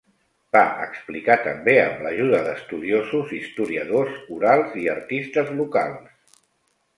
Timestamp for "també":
1.47-1.75